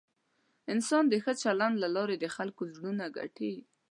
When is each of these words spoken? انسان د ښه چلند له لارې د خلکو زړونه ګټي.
انسان 0.73 1.03
د 1.09 1.13
ښه 1.23 1.33
چلند 1.43 1.75
له 1.83 1.87
لارې 1.95 2.15
د 2.19 2.25
خلکو 2.35 2.61
زړونه 2.73 3.05
ګټي. 3.17 3.53